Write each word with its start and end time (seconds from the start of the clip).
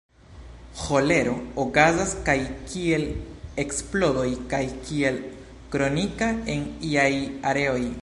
Ĥolero 0.83 1.35
okazas 1.63 2.15
kaj 2.29 2.35
kiel 2.71 3.05
eksplodoj 3.65 4.27
kaj 4.55 4.65
kiel 4.89 5.23
kronika 5.77 6.35
en 6.57 6.69
iaj 6.93 7.11
areoj. 7.53 7.83